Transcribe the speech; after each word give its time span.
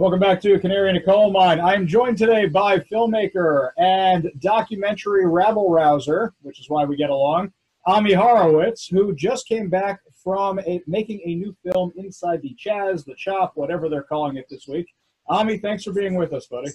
Welcome 0.00 0.18
back 0.18 0.40
to 0.40 0.58
Canary 0.58 0.88
in 0.88 0.96
a 0.96 1.02
Coal 1.02 1.30
Mine. 1.30 1.60
I'm 1.60 1.86
joined 1.86 2.16
today 2.16 2.46
by 2.46 2.78
filmmaker 2.78 3.72
and 3.76 4.32
documentary 4.38 5.26
rabble 5.26 5.70
rouser, 5.70 6.32
which 6.40 6.58
is 6.58 6.70
why 6.70 6.86
we 6.86 6.96
get 6.96 7.10
along, 7.10 7.52
Ami 7.86 8.14
Horowitz, 8.14 8.86
who 8.86 9.14
just 9.14 9.46
came 9.46 9.68
back 9.68 10.00
from 10.24 10.58
a, 10.60 10.80
making 10.86 11.20
a 11.26 11.34
new 11.34 11.54
film 11.62 11.92
inside 11.96 12.40
the 12.40 12.56
Chaz, 12.58 13.04
the 13.04 13.14
Chop, 13.14 13.52
whatever 13.56 13.90
they're 13.90 14.02
calling 14.02 14.38
it 14.38 14.46
this 14.48 14.66
week. 14.66 14.86
Ami, 15.28 15.58
thanks 15.58 15.84
for 15.84 15.92
being 15.92 16.14
with 16.14 16.32
us, 16.32 16.46
buddy. 16.46 16.70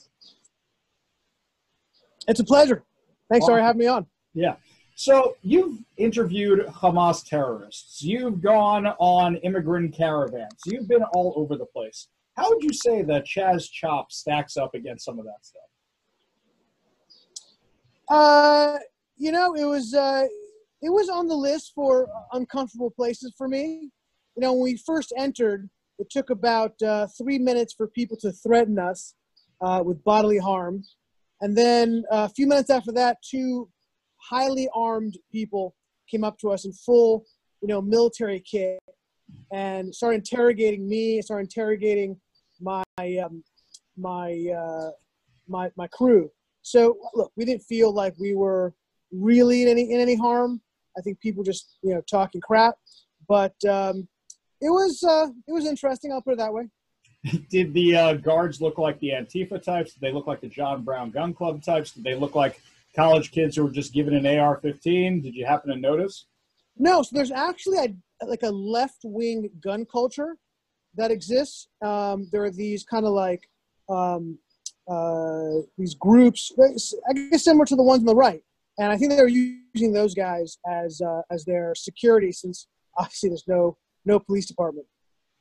It's 2.27 2.39
a 2.39 2.45
pleasure. 2.45 2.83
Thanks 3.31 3.45
awesome. 3.45 3.55
for 3.55 3.59
having 3.59 3.79
me 3.79 3.87
on. 3.87 4.05
Yeah. 4.35 4.57
So 4.93 5.35
you've 5.41 5.79
interviewed 5.97 6.67
Hamas 6.67 7.27
terrorists. 7.27 8.03
You've 8.03 8.39
gone 8.39 8.85
on 8.99 9.37
immigrant 9.37 9.95
caravans. 9.95 10.59
You've 10.67 10.87
been 10.87 11.01
all 11.15 11.33
over 11.35 11.57
the 11.57 11.65
place. 11.65 12.07
How 12.35 12.49
would 12.49 12.63
you 12.63 12.73
say 12.73 13.01
that 13.03 13.25
Chaz 13.25 13.69
Chop 13.71 14.11
stacks 14.11 14.57
up 14.57 14.73
against 14.75 15.05
some 15.05 15.19
of 15.19 15.25
that 15.25 15.43
stuff? 15.45 15.61
Uh, 18.09 18.77
you 19.17 19.31
know, 19.31 19.55
it 19.55 19.63
was 19.63 19.93
uh, 19.93 20.27
it 20.81 20.89
was 20.89 21.09
on 21.09 21.27
the 21.27 21.35
list 21.35 21.71
for 21.73 22.07
uncomfortable 22.33 22.91
places 22.91 23.33
for 23.37 23.47
me. 23.47 23.89
You 24.35 24.41
know, 24.41 24.53
when 24.53 24.63
we 24.63 24.77
first 24.77 25.13
entered, 25.17 25.69
it 25.97 26.09
took 26.09 26.29
about 26.29 26.79
uh, 26.81 27.07
three 27.17 27.39
minutes 27.39 27.73
for 27.73 27.87
people 27.87 28.17
to 28.17 28.31
threaten 28.31 28.77
us 28.77 29.15
uh, 29.61 29.81
with 29.85 30.03
bodily 30.03 30.37
harm, 30.37 30.83
and 31.41 31.57
then 31.57 32.03
uh, 32.11 32.27
a 32.29 32.33
few 32.33 32.47
minutes 32.47 32.69
after 32.69 32.91
that, 32.91 33.17
two 33.21 33.69
highly 34.17 34.67
armed 34.75 35.17
people 35.31 35.73
came 36.11 36.23
up 36.23 36.37
to 36.39 36.51
us 36.51 36.65
in 36.65 36.73
full, 36.73 37.25
you 37.61 37.67
know, 37.67 37.81
military 37.81 38.39
kit 38.39 38.79
and 39.51 39.93
started 39.93 40.17
interrogating 40.17 40.87
me, 40.87 41.21
started 41.21 41.45
interrogating 41.45 42.19
my 42.97 43.17
um, 43.17 43.43
my 43.97 44.53
uh, 44.55 44.91
my 45.47 45.71
my 45.75 45.87
crew. 45.87 46.29
So 46.61 46.97
look, 47.13 47.31
we 47.35 47.45
didn't 47.45 47.63
feel 47.63 47.93
like 47.93 48.13
we 48.19 48.35
were 48.35 48.73
really 49.11 49.63
in 49.63 49.69
any 49.69 49.91
in 49.91 49.99
any 49.99 50.15
harm. 50.15 50.61
I 50.97 51.01
think 51.01 51.19
people 51.19 51.43
just 51.43 51.77
you 51.83 51.93
know 51.93 52.01
talking 52.09 52.41
crap, 52.41 52.75
but 53.27 53.55
um, 53.65 54.07
it 54.61 54.69
was 54.69 55.03
uh, 55.03 55.27
it 55.47 55.51
was 55.51 55.65
interesting. 55.65 56.11
I'll 56.11 56.21
put 56.21 56.33
it 56.33 56.39
that 56.39 56.53
way. 56.53 56.69
Did 57.49 57.73
the 57.73 57.95
uh, 57.95 58.13
guards 58.13 58.61
look 58.61 58.77
like 58.77 58.99
the 58.99 59.09
Antifa 59.09 59.61
types? 59.61 59.93
Did 59.93 60.01
they 60.01 60.11
look 60.11 60.27
like 60.27 60.41
the 60.41 60.47
John 60.47 60.83
Brown 60.83 61.11
Gun 61.11 61.33
Club 61.33 61.63
types? 61.63 61.91
Did 61.91 62.03
they 62.03 62.15
look 62.15 62.35
like 62.35 62.61
college 62.95 63.31
kids 63.31 63.55
who 63.55 63.65
were 63.65 63.71
just 63.71 63.93
given 63.93 64.13
an 64.13 64.25
AR-15? 64.25 65.23
Did 65.23 65.33
you 65.33 65.45
happen 65.45 65.71
to 65.71 65.75
notice? 65.75 66.27
No. 66.77 67.01
So 67.01 67.15
there's 67.15 67.31
actually 67.31 67.79
a, 67.79 68.25
like 68.27 68.43
a 68.43 68.51
left-wing 68.51 69.49
gun 69.59 69.85
culture 69.91 70.37
that 70.97 71.11
exists. 71.11 71.67
Um, 71.83 72.27
there 72.31 72.43
are 72.43 72.51
these 72.51 72.83
kind 72.83 73.05
of 73.05 73.13
like 73.13 73.43
um, 73.89 74.37
uh, 74.89 75.61
these 75.77 75.95
groups, 75.95 76.51
I 77.09 77.13
guess 77.13 77.43
similar 77.43 77.65
to 77.65 77.75
the 77.75 77.83
ones 77.83 78.01
on 78.01 78.05
the 78.05 78.15
right, 78.15 78.41
and 78.77 78.91
I 78.91 78.97
think 78.97 79.11
they're 79.11 79.27
using 79.27 79.93
those 79.93 80.13
guys 80.13 80.57
as 80.69 81.01
uh, 81.01 81.21
as 81.31 81.45
their 81.45 81.73
security, 81.75 82.31
since 82.31 82.67
obviously 82.97 83.29
there's 83.29 83.47
no 83.47 83.77
no 84.05 84.19
police 84.19 84.45
department. 84.45 84.87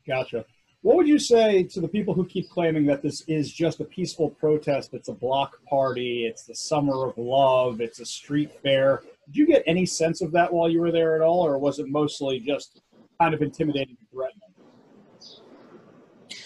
Gotcha. 0.06 0.44
What 0.82 0.96
would 0.96 1.08
you 1.08 1.18
say 1.18 1.62
to 1.62 1.80
the 1.80 1.88
people 1.88 2.12
who 2.12 2.26
keep 2.26 2.50
claiming 2.50 2.84
that 2.86 3.00
this 3.00 3.22
is 3.22 3.50
just 3.50 3.80
a 3.80 3.84
peaceful 3.84 4.28
protest? 4.28 4.92
It's 4.92 5.08
a 5.08 5.14
block 5.14 5.56
party. 5.64 6.26
It's 6.26 6.44
the 6.44 6.54
summer 6.54 7.06
of 7.06 7.16
love. 7.16 7.80
It's 7.80 8.00
a 8.00 8.04
street 8.04 8.52
fair. 8.62 9.02
Did 9.24 9.36
you 9.36 9.46
get 9.46 9.62
any 9.66 9.86
sense 9.86 10.20
of 10.20 10.30
that 10.32 10.52
while 10.52 10.68
you 10.68 10.82
were 10.82 10.92
there 10.92 11.16
at 11.16 11.22
all, 11.22 11.46
or 11.46 11.56
was 11.56 11.78
it 11.78 11.88
mostly 11.88 12.38
just 12.38 12.82
kind 13.18 13.32
of 13.32 13.40
intimidating 13.40 13.96
and 13.98 14.10
threatening? 14.10 14.43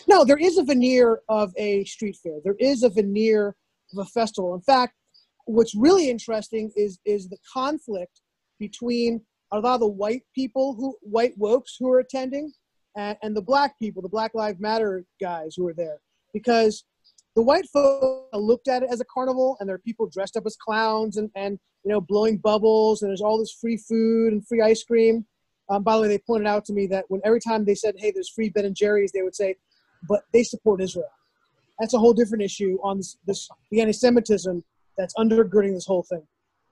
No, 0.08 0.24
there 0.24 0.38
is 0.38 0.56
a 0.56 0.64
veneer 0.64 1.20
of 1.28 1.52
a 1.58 1.84
street 1.84 2.16
fair. 2.22 2.38
There 2.42 2.56
is 2.58 2.82
a 2.82 2.88
veneer 2.88 3.54
of 3.92 3.98
a 3.98 4.04
festival. 4.06 4.54
In 4.54 4.62
fact, 4.62 4.94
what's 5.44 5.74
really 5.74 6.08
interesting 6.08 6.72
is 6.76 6.98
is 7.04 7.28
the 7.28 7.36
conflict 7.52 8.22
between 8.58 9.20
a 9.52 9.60
lot 9.60 9.74
of 9.74 9.80
the 9.80 9.88
white 9.88 10.22
people 10.34 10.74
who 10.74 10.96
white 11.02 11.38
wokes 11.38 11.74
who 11.78 11.90
are 11.90 12.00
attending 12.00 12.52
and, 12.96 13.16
and 13.22 13.36
the 13.36 13.42
black 13.42 13.78
people, 13.78 14.02
the 14.02 14.08
Black 14.08 14.34
Lives 14.34 14.58
Matter 14.58 15.04
guys 15.20 15.54
who 15.56 15.66
are 15.68 15.74
there, 15.74 16.00
because 16.32 16.84
the 17.36 17.42
white 17.42 17.68
folks 17.68 18.28
looked 18.32 18.66
at 18.66 18.82
it 18.82 18.90
as 18.90 19.00
a 19.00 19.04
carnival, 19.04 19.56
and 19.60 19.68
there 19.68 19.76
are 19.76 19.80
people 19.80 20.08
dressed 20.08 20.36
up 20.36 20.44
as 20.46 20.56
clowns 20.56 21.18
and, 21.18 21.30
and 21.36 21.58
you 21.84 21.92
know 21.92 22.00
blowing 22.00 22.38
bubbles, 22.38 23.02
and 23.02 23.10
there's 23.10 23.20
all 23.20 23.38
this 23.38 23.56
free 23.60 23.76
food 23.76 24.32
and 24.32 24.46
free 24.46 24.62
ice 24.62 24.82
cream. 24.82 25.26
Um, 25.70 25.82
by 25.82 25.96
the 25.96 26.02
way, 26.02 26.08
they 26.08 26.18
pointed 26.18 26.46
out 26.46 26.64
to 26.64 26.72
me 26.72 26.86
that 26.86 27.04
when 27.08 27.20
every 27.24 27.40
time 27.40 27.66
they 27.66 27.74
said, 27.74 27.94
"Hey, 27.98 28.10
there's 28.10 28.30
free 28.30 28.48
Ben 28.48 28.64
and 28.64 28.74
Jerry's," 28.74 29.12
they 29.12 29.22
would 29.22 29.36
say, 29.36 29.56
but 30.06 30.22
they 30.32 30.42
support 30.42 30.80
Israel. 30.80 31.08
That's 31.78 31.94
a 31.94 31.98
whole 31.98 32.12
different 32.12 32.42
issue 32.42 32.78
on 32.82 32.98
this, 32.98 33.16
this 33.26 33.48
the 33.70 33.80
anti-Semitism 33.80 34.64
that's 34.96 35.14
undergirding 35.14 35.74
this 35.74 35.86
whole 35.86 36.02
thing. 36.02 36.26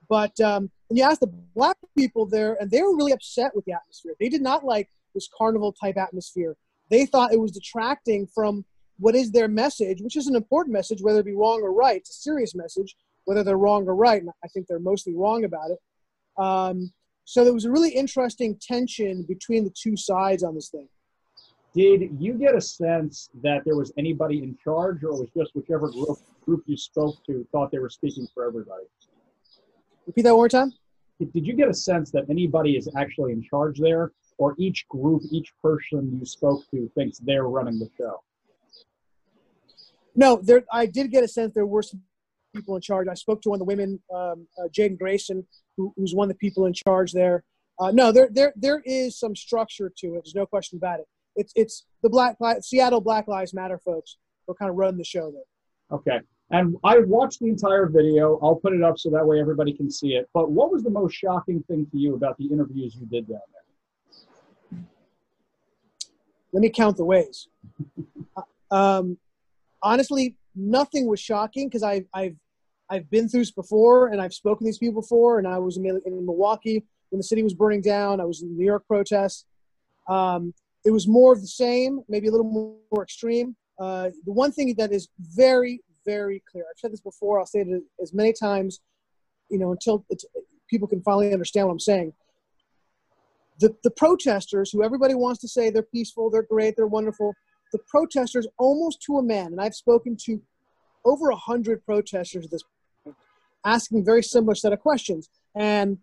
But 0.09 0.39
um, 0.39 0.69
when 0.87 0.97
you 0.97 1.03
ask 1.03 1.19
the 1.19 1.33
black 1.55 1.77
people 1.97 2.25
there, 2.25 2.57
and 2.59 2.69
they 2.69 2.81
were 2.81 2.95
really 2.95 3.11
upset 3.11 3.55
with 3.55 3.65
the 3.65 3.73
atmosphere. 3.73 4.13
They 4.19 4.29
did 4.29 4.41
not 4.41 4.63
like 4.63 4.89
this 5.13 5.29
carnival 5.37 5.71
type 5.73 5.97
atmosphere. 5.97 6.55
They 6.89 7.05
thought 7.05 7.33
it 7.33 7.39
was 7.39 7.51
detracting 7.51 8.27
from 8.27 8.63
what 8.99 9.15
is 9.15 9.31
their 9.31 9.47
message, 9.47 10.01
which 10.01 10.15
is 10.15 10.27
an 10.27 10.35
important 10.35 10.73
message, 10.73 11.01
whether 11.01 11.19
it 11.19 11.25
be 11.25 11.35
wrong 11.35 11.61
or 11.61 11.73
right. 11.73 11.97
It's 11.97 12.09
a 12.09 12.21
serious 12.21 12.55
message, 12.55 12.95
whether 13.25 13.43
they're 13.43 13.57
wrong 13.57 13.87
or 13.87 13.95
right. 13.95 14.21
And 14.21 14.31
I 14.43 14.47
think 14.47 14.67
they're 14.67 14.79
mostly 14.79 15.13
wrong 15.13 15.43
about 15.43 15.71
it. 15.71 15.79
Um, 16.41 16.93
so 17.25 17.43
there 17.43 17.53
was 17.53 17.65
a 17.65 17.71
really 17.71 17.89
interesting 17.89 18.57
tension 18.61 19.23
between 19.27 19.65
the 19.65 19.73
two 19.81 19.97
sides 19.97 20.43
on 20.43 20.55
this 20.55 20.69
thing. 20.69 20.87
Did 21.77 22.17
you 22.19 22.33
get 22.33 22.55
a 22.55 22.61
sense 22.61 23.29
that 23.43 23.63
there 23.63 23.75
was 23.75 23.93
anybody 23.99 24.41
in 24.41 24.57
charge, 24.63 25.03
or 25.03 25.11
was 25.11 25.29
just 25.37 25.55
whichever 25.55 25.91
group, 25.91 26.17
group 26.43 26.63
you 26.65 26.75
spoke 26.75 27.23
to 27.27 27.45
thought 27.51 27.71
they 27.71 27.77
were 27.77 27.89
speaking 27.89 28.27
for 28.33 28.47
everybody? 28.47 28.85
Repeat 30.07 30.23
that 30.23 30.31
one 30.31 30.39
more 30.39 30.49
time. 30.49 30.73
Did 31.19 31.45
you 31.45 31.53
get 31.53 31.69
a 31.69 31.73
sense 31.75 32.09
that 32.11 32.25
anybody 32.31 32.77
is 32.77 32.89
actually 32.97 33.31
in 33.31 33.43
charge 33.43 33.79
there, 33.79 34.11
or 34.39 34.55
each 34.57 34.87
group, 34.89 35.21
each 35.29 35.53
person 35.61 36.17
you 36.19 36.25
spoke 36.25 36.63
to 36.71 36.89
thinks 36.95 37.19
they're 37.19 37.47
running 37.47 37.77
the 37.77 37.89
show? 37.95 38.23
No, 40.15 40.37
there. 40.37 40.63
I 40.73 40.87
did 40.87 41.11
get 41.11 41.23
a 41.23 41.27
sense 41.27 41.53
there 41.53 41.67
were 41.67 41.83
some 41.83 42.01
people 42.55 42.75
in 42.75 42.81
charge. 42.81 43.07
I 43.07 43.13
spoke 43.13 43.43
to 43.43 43.49
one 43.49 43.57
of 43.57 43.59
the 43.59 43.65
women, 43.65 44.01
um, 44.11 44.47
uh, 44.57 44.67
Jaden 44.69 44.97
Grayson, 44.97 45.45
who, 45.75 45.93
who's 45.95 46.15
one 46.15 46.25
of 46.25 46.29
the 46.29 46.39
people 46.39 46.65
in 46.65 46.73
charge 46.73 47.11
there. 47.11 47.43
Uh, 47.79 47.91
no, 47.91 48.11
there, 48.11 48.29
there, 48.31 48.53
there 48.55 48.81
is 48.83 49.19
some 49.19 49.35
structure 49.35 49.91
to 49.95 50.07
it. 50.15 50.23
There's 50.23 50.33
no 50.33 50.47
question 50.47 50.77
about 50.77 51.01
it 51.01 51.05
it's 51.37 51.53
it's 51.55 51.85
the 52.03 52.09
Black 52.09 52.35
Seattle 52.61 53.01
Black 53.01 53.27
Lives 53.27 53.53
Matter 53.53 53.79
folks 53.85 54.17
who 54.47 54.53
kind 54.55 54.69
of 54.69 54.75
run 54.75 54.97
the 54.97 55.03
show 55.03 55.31
there. 55.31 55.97
Okay. 55.97 56.19
And 56.49 56.77
I 56.83 56.99
watched 56.99 57.39
the 57.39 57.47
entire 57.47 57.87
video. 57.87 58.39
I'll 58.41 58.55
put 58.55 58.73
it 58.73 58.81
up 58.81 58.97
so 58.97 59.09
that 59.09 59.25
way 59.25 59.39
everybody 59.39 59.73
can 59.73 59.91
see 59.91 60.15
it. 60.15 60.29
But 60.33 60.49
what 60.49 60.71
was 60.71 60.81
the 60.83 60.89
most 60.89 61.13
shocking 61.13 61.61
thing 61.63 61.87
to 61.91 61.97
you 61.97 62.15
about 62.15 62.37
the 62.37 62.45
interviews 62.45 62.95
you 62.95 63.05
did 63.05 63.27
down 63.27 63.39
there? 64.71 64.81
Let 66.53 66.61
me 66.61 66.69
count 66.69 66.95
the 66.95 67.03
ways. 67.03 67.49
um, 68.71 69.17
honestly, 69.83 70.37
nothing 70.55 71.05
was 71.05 71.19
shocking 71.19 71.67
because 71.67 71.83
I've, 71.83 72.05
I've, 72.13 72.37
I've 72.89 73.09
been 73.09 73.27
through 73.27 73.41
this 73.41 73.51
before 73.51 74.07
and 74.07 74.21
I've 74.21 74.33
spoken 74.33 74.65
to 74.65 74.69
these 74.69 74.77
people 74.77 75.01
before. 75.01 75.39
And 75.39 75.47
I 75.47 75.59
was 75.59 75.75
in, 75.75 75.85
in 75.85 76.25
Milwaukee 76.25 76.85
when 77.09 77.19
the 77.19 77.23
city 77.23 77.43
was 77.43 77.53
burning 77.53 77.81
down. 77.81 78.21
I 78.21 78.25
was 78.25 78.41
in 78.41 78.47
the 78.47 78.55
New 78.55 78.65
York 78.65 78.87
protests. 78.87 79.45
Um, 80.07 80.53
it 80.85 80.91
was 80.91 81.07
more 81.07 81.33
of 81.33 81.41
the 81.41 81.47
same, 81.47 82.01
maybe 82.07 82.27
a 82.27 82.31
little 82.31 82.79
more 82.91 83.03
extreme. 83.03 83.55
Uh, 83.79 84.09
the 84.25 84.31
one 84.31 84.51
thing 84.51 84.73
that 84.77 84.91
is 84.91 85.09
very, 85.19 85.81
very 86.05 86.41
clear, 86.49 86.63
I've 86.69 86.79
said 86.79 86.91
this 86.91 87.01
before, 87.01 87.39
I'll 87.39 87.45
say 87.45 87.59
it 87.59 87.83
as 88.01 88.13
many 88.13 88.33
times, 88.33 88.79
you 89.49 89.59
know, 89.59 89.71
until 89.71 90.05
people 90.69 90.87
can 90.87 91.01
finally 91.01 91.33
understand 91.33 91.67
what 91.67 91.73
I'm 91.73 91.79
saying. 91.79 92.13
The, 93.59 93.75
the 93.83 93.91
protesters, 93.91 94.71
who 94.71 94.83
everybody 94.83 95.15
wants 95.15 95.41
to 95.41 95.47
say 95.47 95.69
they're 95.69 95.83
peaceful, 95.83 96.29
they're 96.29 96.43
great, 96.43 96.75
they're 96.75 96.87
wonderful, 96.87 97.33
the 97.73 97.79
protesters, 97.79 98.47
almost 98.57 99.01
to 99.03 99.17
a 99.17 99.23
man, 99.23 99.47
and 99.47 99.59
I've 99.59 99.75
spoken 99.75 100.15
to 100.25 100.41
over 101.05 101.29
a 101.29 101.35
hundred 101.35 101.85
protesters 101.85 102.45
at 102.45 102.51
this 102.51 102.63
point, 103.03 103.15
asking 103.65 104.05
very 104.05 104.23
similar 104.23 104.55
set 104.55 104.73
of 104.73 104.79
questions. 104.79 105.29
And 105.55 105.97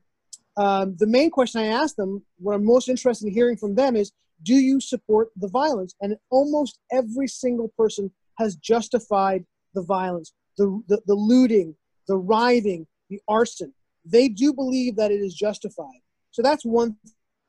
um, 0.57 0.97
the 0.99 1.07
main 1.07 1.31
question 1.31 1.61
I 1.61 1.67
asked 1.67 1.97
them, 1.97 2.23
what 2.39 2.55
I'm 2.55 2.65
most 2.65 2.89
interested 2.89 3.27
in 3.27 3.33
hearing 3.33 3.57
from 3.57 3.75
them 3.75 3.97
is, 3.97 4.13
do 4.43 4.55
you 4.55 4.81
support 4.81 5.29
the 5.37 5.49
violence? 5.49 5.95
And 6.01 6.17
almost 6.31 6.79
every 6.93 7.29
single 7.29 7.69
person 7.77 8.11
has 8.39 8.57
justified 8.57 9.45
the 9.75 9.83
violence, 9.83 10.33
the, 10.59 10.83
the, 10.89 11.01
the 11.07 11.15
looting, 11.15 11.75
the 12.09 12.17
rioting, 12.17 12.87
the 13.11 13.21
arson. 13.29 13.73
They 14.05 14.29
do 14.29 14.53
believe 14.53 14.97
that 14.97 15.11
it 15.11 15.21
is 15.21 15.35
justified. 15.35 16.01
So 16.31 16.43
that's 16.43 16.65
one 16.65 16.97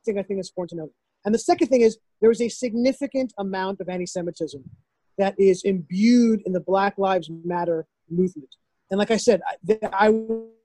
thing 0.06 0.20
I 0.20 0.24
think 0.24 0.40
is 0.40 0.50
important 0.50 0.78
to 0.78 0.84
note. 0.84 0.94
And 1.26 1.34
the 1.34 1.40
second 1.40 1.68
thing 1.68 1.82
is 1.82 1.98
there 2.22 2.32
is 2.32 2.42
a 2.42 2.50
significant 2.50 3.34
amount 3.40 3.82
of 3.82 3.90
anti 3.90 4.06
Semitism 4.06 4.64
that 5.18 5.34
is 5.40 5.64
imbued 5.64 6.42
in 6.46 6.54
the 6.54 6.60
Black 6.60 6.98
Lives 6.98 7.30
Matter 7.44 7.88
movement. 8.10 8.56
And 8.92 9.00
like 9.00 9.12
I 9.12 9.18
said, 9.18 9.42
I, 9.48 9.90
I 9.92 10.10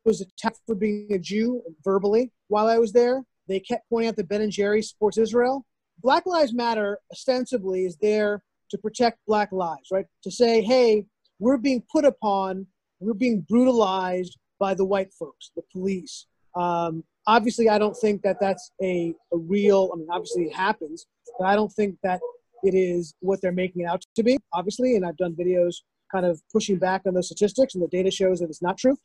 was 0.05 0.21
attacked 0.21 0.61
for 0.67 0.75
being 0.75 1.13
a 1.13 1.19
Jew 1.19 1.63
verbally 1.83 2.31
while 2.49 2.67
I 2.67 2.79
was 2.79 2.93
there. 2.93 3.25
They 3.49 3.61
kept 3.61 3.89
pointing 3.89 4.09
out 4.09 4.17
that 4.17 4.29
Ben 4.29 4.43
and 4.43 4.53
Jerry 4.53 4.83
supports 4.83 5.19
Israel. 5.19 5.65
Black 6.03 6.27
Lives 6.27 6.55
Matter 6.55 6.99
ostensibly 7.13 7.85
is 7.85 7.97
there 8.01 8.43
to 8.71 8.79
protect 8.79 9.19
Black 9.27 9.51
lives, 9.53 9.89
right? 9.93 10.07
To 10.23 10.31
say, 10.31 10.63
hey, 10.63 11.07
we're 11.39 11.59
being 11.59 11.83
put 11.91 12.05
upon, 12.05 12.67
we're 13.01 13.15
being 13.15 13.45
brutalized 13.49 14.39
by 14.59 14.75
the 14.75 14.85
white 14.85 15.13
folks, 15.13 15.51
the 15.57 15.63
police. 15.73 16.27
Um, 16.55 17.05
obviously, 17.27 17.69
I 17.69 17.79
don't 17.79 17.97
think 17.97 18.23
that 18.23 18.37
that's 18.41 18.71
a, 18.83 19.15
a 19.33 19.37
real, 19.37 19.91
I 19.93 19.97
mean, 19.97 20.09
obviously 20.11 20.45
it 20.45 20.55
happens, 20.55 21.07
but 21.39 21.47
I 21.47 21.55
don't 21.57 21.73
think 21.73 21.97
that 22.03 22.21
it 22.63 22.75
is 22.75 23.15
what 23.21 23.41
they're 23.41 23.53
making 23.53 23.83
it 23.83 23.87
out 23.87 24.03
to 24.17 24.23
be, 24.23 24.39
obviously. 24.53 24.97
And 24.97 25.07
I've 25.07 25.17
done 25.17 25.35
videos 25.35 25.77
kind 26.13 26.27
of 26.27 26.41
pushing 26.53 26.77
back 26.77 27.03
on 27.07 27.15
those 27.15 27.27
statistics, 27.27 27.75
and 27.75 27.83
the 27.83 27.89
data 27.89 28.11
shows 28.11 28.41
that 28.41 28.51
it's 28.51 28.63
not 28.63 28.79
true. 28.79 28.97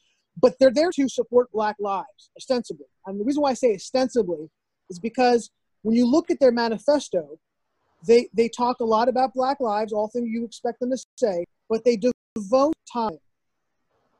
But 0.41 0.55
they're 0.59 0.73
there 0.73 0.91
to 0.91 1.07
support 1.07 1.51
Black 1.53 1.77
lives, 1.79 2.29
ostensibly. 2.37 2.87
And 3.05 3.19
the 3.19 3.23
reason 3.23 3.41
why 3.41 3.51
I 3.51 3.53
say 3.53 3.75
ostensibly 3.75 4.49
is 4.89 4.99
because 4.99 5.49
when 5.85 5.95
you 5.95 6.07
look 6.07 6.31
at 6.31 6.39
their 6.39 6.51
manifesto, 6.51 7.37
they, 8.07 8.27
they 8.33 8.49
talk 8.49 8.79
a 8.79 8.83
lot 8.83 9.07
about 9.07 9.35
Black 9.35 9.59
lives, 9.59 9.93
all 9.93 10.07
things 10.07 10.27
you 10.31 10.43
expect 10.43 10.79
them 10.79 10.89
to 10.89 10.97
say, 11.15 11.45
but 11.69 11.85
they 11.85 11.95
devote 12.35 12.73
time 12.91 13.19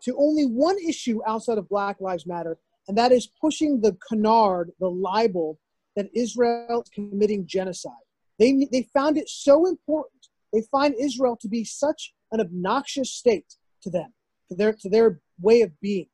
to 0.03 0.15
only 0.15 0.45
one 0.45 0.77
issue 0.77 1.21
outside 1.25 1.57
of 1.57 1.67
Black 1.67 1.99
Lives 1.99 2.27
Matter, 2.27 2.59
and 2.87 2.95
that 2.95 3.11
is 3.11 3.27
pushing 3.41 3.81
the 3.81 3.97
canard, 4.07 4.73
the 4.79 4.91
libel 4.91 5.57
that 5.95 6.07
Israel 6.13 6.83
is 6.83 6.89
committing 6.93 7.47
genocide. 7.47 7.93
They, 8.37 8.67
they 8.71 8.87
found 8.93 9.17
it 9.17 9.27
so 9.27 9.65
important. 9.65 10.27
They 10.53 10.61
find 10.71 10.93
Israel 10.99 11.35
to 11.41 11.47
be 11.47 11.63
such 11.63 12.13
an 12.31 12.41
obnoxious 12.41 13.09
state 13.11 13.55
to 13.81 13.89
them, 13.89 14.13
to 14.49 14.55
their, 14.55 14.73
to 14.73 14.89
their 14.89 15.19
way 15.41 15.61
of 15.61 15.71
being. 15.79 16.09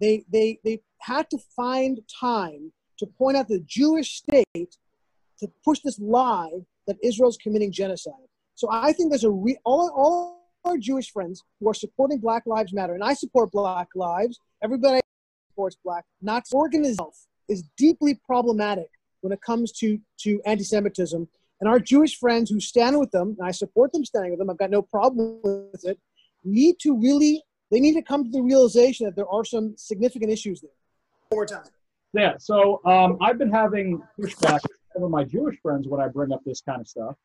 They, 0.00 0.24
they, 0.32 0.60
they 0.64 0.80
had 1.00 1.28
to 1.28 1.38
find 1.54 2.00
time 2.18 2.72
to 3.00 3.06
point 3.06 3.36
out 3.36 3.48
the 3.48 3.62
Jewish 3.66 4.16
state 4.16 4.76
to 5.40 5.48
push 5.64 5.80
this 5.80 5.98
lie 5.98 6.50
that 6.86 6.96
Israel's 7.02 7.36
committing 7.36 7.72
genocide. 7.72 8.28
So 8.54 8.68
I 8.70 8.92
think 8.92 9.10
there's 9.10 9.24
a 9.24 9.30
re- 9.30 9.58
all, 9.64 9.90
all 9.94 10.44
our 10.64 10.78
Jewish 10.78 11.10
friends 11.10 11.42
who 11.60 11.68
are 11.68 11.74
supporting 11.74 12.18
Black 12.18 12.44
Lives 12.46 12.72
Matter, 12.72 12.94
and 12.94 13.04
I 13.04 13.14
support 13.14 13.50
Black 13.50 13.88
Lives. 13.94 14.38
Everybody 14.62 15.00
supports 15.50 15.76
Black. 15.84 16.04
Not 16.22 16.44
organism 16.52 17.08
is 17.48 17.64
deeply 17.76 18.14
problematic 18.24 18.88
when 19.20 19.32
it 19.32 19.40
comes 19.40 19.72
to 19.72 19.98
to 20.18 20.40
anti-Semitism. 20.46 21.28
And 21.60 21.68
our 21.68 21.78
Jewish 21.78 22.18
friends 22.18 22.50
who 22.50 22.60
stand 22.60 22.98
with 22.98 23.10
them, 23.10 23.36
and 23.38 23.48
I 23.48 23.50
support 23.50 23.92
them 23.92 24.04
standing 24.04 24.30
with 24.30 24.38
them. 24.38 24.50
I've 24.50 24.58
got 24.58 24.70
no 24.70 24.82
problem 24.82 25.40
with 25.42 25.84
it. 25.84 25.98
Need 26.42 26.78
to 26.80 26.98
really, 26.98 27.42
they 27.70 27.80
need 27.80 27.94
to 27.94 28.02
come 28.02 28.24
to 28.24 28.30
the 28.30 28.42
realization 28.42 29.06
that 29.06 29.16
there 29.16 29.28
are 29.28 29.44
some 29.44 29.74
significant 29.76 30.30
issues 30.30 30.60
there. 30.60 30.70
More 31.32 31.46
time. 31.46 31.64
Yeah. 32.12 32.34
So 32.38 32.80
um, 32.84 33.16
I've 33.20 33.38
been 33.38 33.50
having 33.50 34.02
pushback 34.20 34.60
from 35.00 35.10
my 35.10 35.24
Jewish 35.24 35.58
friends 35.60 35.88
when 35.88 36.00
I 36.00 36.08
bring 36.08 36.32
up 36.32 36.40
this 36.44 36.60
kind 36.60 36.80
of 36.80 36.88
stuff 36.88 37.16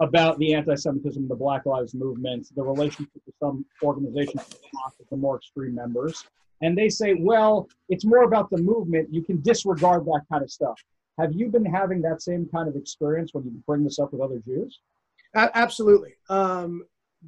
about 0.00 0.38
the 0.38 0.54
anti-Semitism, 0.54 1.26
the 1.26 1.34
Black 1.34 1.66
Lives 1.66 1.94
Movement, 1.94 2.46
the 2.54 2.62
relationship 2.62 3.20
with 3.26 3.34
some 3.40 3.64
organizations 3.82 4.42
the 5.10 5.16
more 5.16 5.36
extreme 5.36 5.74
members. 5.74 6.24
And 6.62 6.76
they 6.76 6.88
say, 6.88 7.14
well, 7.14 7.68
it's 7.88 8.04
more 8.04 8.24
about 8.24 8.50
the 8.50 8.58
movement. 8.58 9.12
You 9.12 9.22
can 9.22 9.40
disregard 9.40 10.04
that 10.06 10.22
kind 10.30 10.42
of 10.42 10.50
stuff. 10.50 10.80
Have 11.18 11.32
you 11.32 11.48
been 11.48 11.64
having 11.64 12.00
that 12.02 12.22
same 12.22 12.48
kind 12.52 12.68
of 12.68 12.76
experience 12.76 13.34
when 13.34 13.44
you 13.44 13.52
bring 13.66 13.84
this 13.84 13.98
up 13.98 14.12
with 14.12 14.20
other 14.20 14.38
Jews? 14.38 14.80
absolutely. 15.34 16.14
Um, 16.28 16.84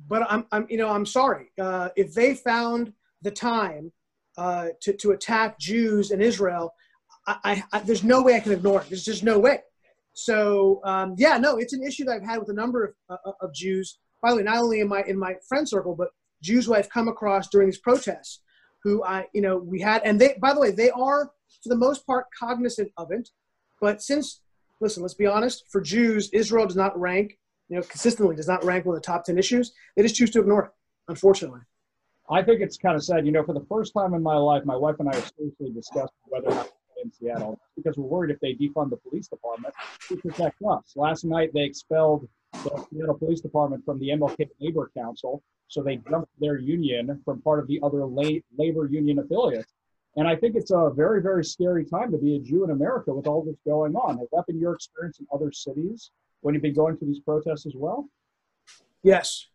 but 0.09 0.23
I'm, 0.31 0.47
I'm, 0.53 0.67
you 0.69 0.77
know, 0.77 0.89
I'm 0.89 1.07
sorry. 1.07 1.51
Uh, 1.59 1.91
if 1.97 2.15
they 2.15 2.35
found 2.35 2.93
the 3.23 3.31
time 3.31 3.93
uh, 4.39 4.69
to, 4.83 4.93
to 4.95 5.11
attack 5.11 5.59
Jews 5.59 6.11
in 6.13 6.21
Israel, 6.21 6.73
I, 7.27 7.63
I, 7.73 7.81
there's 7.81 8.05
no 8.05 8.23
way 8.23 8.37
I 8.37 8.41
can 8.41 8.53
ignore 8.53 8.81
it. 8.81 8.89
There's 8.89 9.05
just 9.05 9.23
no 9.23 9.39
way. 9.39 9.61
So 10.13 10.81
um, 10.85 11.15
yeah, 11.17 11.39
no, 11.39 11.57
it's 11.57 11.73
an 11.73 11.83
issue 11.83 12.05
that 12.05 12.17
I've 12.17 12.25
had 12.25 12.39
with 12.39 12.51
a 12.51 12.55
number 12.55 12.97
of, 13.09 13.19
uh, 13.25 13.33
of 13.41 13.55
Jews. 13.55 13.99
By 14.23 14.31
the 14.31 14.37
way, 14.37 14.43
not 14.43 14.59
only 14.59 14.81
in 14.81 14.89
my 14.89 15.03
in 15.03 15.19
my 15.19 15.35
friend 15.49 15.69
circle, 15.69 15.95
but 15.95 16.09
Jews 16.43 16.67
who 16.67 16.75
I've 16.75 16.91
come 16.91 17.09
across 17.09 17.49
during 17.49 17.69
these 17.69 17.79
protests, 17.79 18.41
who 18.83 19.03
I 19.05 19.27
you 19.33 19.41
know 19.41 19.57
we 19.57 19.81
had, 19.81 20.03
and 20.05 20.21
they 20.21 20.37
by 20.41 20.53
the 20.53 20.61
way 20.61 20.71
they 20.71 20.91
are 20.91 21.31
for 21.63 21.69
the 21.69 21.77
most 21.77 22.07
part 22.07 22.27
cognizant 22.39 22.93
of 22.97 23.11
it. 23.13 23.31
But 23.81 24.03
since 24.03 24.41
listen, 24.81 25.03
let's 25.03 25.15
be 25.15 25.27
honest, 25.27 25.65
for 25.71 25.81
Jews, 25.81 26.29
Israel 26.33 26.67
does 26.67 26.77
not 26.77 26.99
rank 26.99 27.39
you 27.69 27.77
know 27.77 27.83
consistently 27.83 28.37
does 28.37 28.49
not 28.49 28.65
rank 28.65 28.85
one 28.85 28.97
of 28.97 29.03
the 29.03 29.07
top 29.07 29.25
ten 29.25 29.39
issues. 29.39 29.73
They 29.97 30.03
just 30.03 30.17
choose 30.17 30.31
to 30.31 30.41
ignore 30.41 30.67
it, 30.67 30.71
unfortunately. 31.09 31.61
I 32.29 32.43
think 32.43 32.61
it's 32.61 32.77
kind 32.77 32.95
of 32.95 33.03
sad. 33.03 33.25
You 33.25 33.33
know, 33.33 33.45
for 33.45 33.55
the 33.55 33.65
first 33.69 33.95
time 33.95 34.15
in 34.15 34.23
my 34.23 34.37
life, 34.37 34.65
my 34.65 34.77
wife 34.77 34.97
and 34.99 35.09
I 35.09 35.15
have 35.15 35.33
seriously 35.37 35.71
discussed 35.73 36.13
whether 36.25 36.49
or 36.49 36.55
not 36.55 36.71
in 37.03 37.11
Seattle 37.13 37.59
because 37.77 37.97
we're 37.97 38.07
worried 38.07 38.31
if 38.31 38.41
they 38.41 38.55
defund 38.55 38.91
the 38.91 38.97
police 38.97 39.29
department 39.29 39.75
to 40.09 40.17
protect 40.17 40.57
us. 40.63 40.93
Last 40.97 41.25
night 41.25 41.51
they 41.55 41.63
expelled 41.63 42.29
the 42.53 42.85
Seattle 42.91 43.15
Police 43.15 43.41
Department 43.41 43.85
from 43.85 43.99
the 43.99 44.09
MLK 44.09 44.49
Labor 44.61 44.91
Council, 44.97 45.43
so 45.69 45.83
they 45.83 45.97
dumped 45.97 46.31
their 46.41 46.59
union 46.59 47.21
from 47.25 47.41
part 47.43 47.61
of 47.61 47.67
the 47.69 47.81
other 47.83 48.05
la- 48.05 48.41
labor 48.57 48.87
union 48.87 49.19
affiliates. 49.19 49.73
And 50.17 50.27
I 50.27 50.35
think 50.35 50.57
it's 50.57 50.73
a 50.73 50.91
very, 50.91 51.23
very 51.23 51.45
scary 51.45 51.85
time 51.85 52.11
to 52.11 52.19
be 52.19 52.37
a 52.37 52.41
Jew 52.41 52.65
in 52.65 52.71
America 52.71 53.15
with 53.15 53.29
all 53.29 53.45
this 53.45 53.57
going 53.65 53.95
on. 53.95 54.19
Has 54.19 54.29
that 54.33 54.47
been 54.47 54.59
your 54.59 54.75
experience 54.75 55.21
in 55.21 55.27
other 55.33 55.53
cities 55.53 56.11
when 56.41 56.55
you've 56.55 56.63
been 56.63 56.75
going 56.75 56.99
to 56.99 57.05
these 57.05 57.21
protests 57.21 57.67
as 57.67 57.75
well? 57.77 58.09
Yes, 59.03 59.47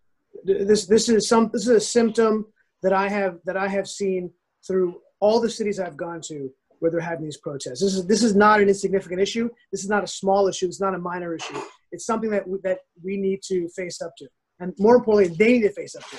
this 0.44 0.86
this 0.86 1.10
is 1.10 1.28
some 1.28 1.50
this 1.54 1.64
is 1.64 1.70
a 1.70 1.80
symptom 1.80 2.48
that 2.82 2.94
I 2.94 3.10
have 3.10 3.40
that 3.46 3.58
I 3.58 3.68
have 3.68 3.88
seen 3.88 4.32
through 4.66 5.02
all 5.20 5.40
the 5.40 5.50
cities 5.50 5.80
I've 5.80 5.98
gone 5.98 6.22
to 6.22 6.50
where 6.80 6.92
they're 6.92 7.00
having 7.00 7.26
these 7.26 7.38
protests. 7.38 7.82
This 7.82 7.96
is 7.96 8.06
this 8.06 8.24
is 8.24 8.36
not 8.36 8.62
an 8.62 8.68
insignificant 8.68 9.22
issue. 9.22 9.50
This 9.72 9.84
is 9.84 9.90
not 9.90 10.04
a 10.04 10.08
small 10.08 10.48
issue. 10.48 10.66
It's 10.68 10.82
not 10.82 10.96
a 10.96 11.00
minor 11.00 11.36
issue. 11.36 11.60
It's 11.92 12.06
something 12.06 12.30
that 12.32 12.48
we, 12.48 12.60
that 12.64 12.80
we 13.04 13.18
need 13.18 13.42
to 13.44 13.68
face 13.70 14.02
up 14.02 14.14
to, 14.18 14.28
and 14.60 14.74
more 14.80 14.96
importantly, 14.96 15.36
they 15.38 15.54
need 15.54 15.64
to 15.64 15.74
face 15.74 15.96
up 15.96 16.04
to. 16.10 16.18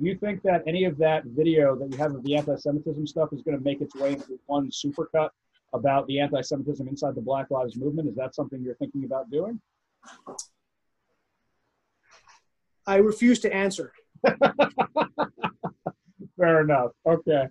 Do 0.00 0.06
you 0.06 0.16
think 0.16 0.42
that 0.42 0.62
any 0.66 0.84
of 0.84 0.96
that 0.98 1.24
video 1.24 1.74
that 1.76 1.90
you 1.90 1.98
have 1.98 2.14
of 2.14 2.22
the 2.22 2.36
anti-Semitism 2.36 3.04
stuff 3.08 3.30
is 3.32 3.42
going 3.42 3.58
to 3.58 3.64
make 3.64 3.80
its 3.80 3.96
way 3.96 4.12
into 4.12 4.38
one 4.46 4.70
supercut 4.70 5.30
about 5.72 6.06
the 6.06 6.20
anti-Semitism 6.20 6.86
inside 6.86 7.16
the 7.16 7.20
Black 7.20 7.50
Lives 7.50 7.76
Movement? 7.76 8.08
Is 8.08 8.14
that 8.14 8.36
something 8.36 8.62
you're 8.62 8.76
thinking 8.76 9.02
about 9.04 9.28
doing? 9.28 9.60
I 12.86 12.96
refuse 12.96 13.40
to 13.40 13.52
answer. 13.52 13.92
Fair 16.38 16.60
enough. 16.60 16.92
Okay. 17.04 17.48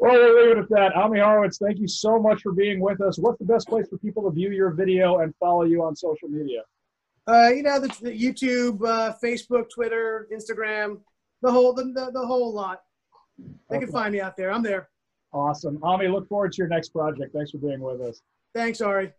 Well, 0.00 0.14
we'll 0.14 0.48
leave 0.48 0.56
it 0.56 0.58
at 0.58 0.68
that. 0.70 0.96
Ami 0.96 1.20
Horowitz, 1.20 1.58
thank 1.58 1.78
you 1.78 1.86
so 1.86 2.18
much 2.18 2.40
for 2.40 2.52
being 2.52 2.80
with 2.80 3.02
us. 3.02 3.18
What's 3.18 3.38
the 3.38 3.44
best 3.44 3.68
place 3.68 3.86
for 3.86 3.98
people 3.98 4.22
to 4.22 4.30
view 4.30 4.50
your 4.50 4.70
video 4.70 5.18
and 5.18 5.34
follow 5.38 5.64
you 5.64 5.82
on 5.82 5.94
social 5.94 6.26
media? 6.26 6.62
Uh, 7.28 7.50
you 7.50 7.62
know, 7.62 7.78
the, 7.78 7.88
the 8.00 8.10
YouTube, 8.10 8.82
uh, 8.82 9.12
Facebook, 9.22 9.68
Twitter, 9.68 10.26
Instagram, 10.32 11.00
the 11.42 11.52
whole 11.52 11.74
the, 11.74 11.84
the, 11.84 12.10
the 12.14 12.26
whole 12.26 12.50
lot. 12.50 12.80
They 13.68 13.76
okay. 13.76 13.84
can 13.84 13.92
find 13.92 14.12
me 14.14 14.22
out 14.22 14.38
there. 14.38 14.50
I'm 14.50 14.62
there. 14.62 14.88
Awesome. 15.34 15.78
Ami, 15.82 16.08
look 16.08 16.26
forward 16.28 16.52
to 16.52 16.56
your 16.56 16.68
next 16.68 16.88
project. 16.88 17.34
Thanks 17.34 17.50
for 17.50 17.58
being 17.58 17.80
with 17.80 18.00
us. 18.00 18.22
Thanks, 18.54 18.80
Ari. 18.80 19.12